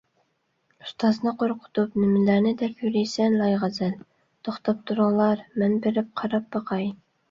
[0.85, 3.97] ئۇستازنى قورقۇتۇپ نېمىلەرنى دەپ يۈرىسەن، لايغەزەل!
[4.49, 6.95] توختاپ تۇرۇڭلار، مەن بېرىپ قاراپ باقاي.